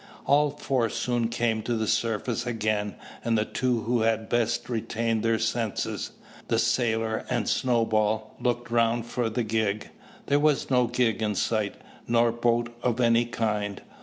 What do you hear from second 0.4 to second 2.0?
four soon came to the